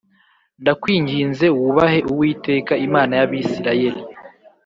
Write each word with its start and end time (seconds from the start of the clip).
ndakwinginze 0.61 1.45
wubahe 1.57 1.99
Uwiteka 2.11 2.73
Imana 2.87 3.13
y 3.19 3.21
Abisirayeli 3.25 4.01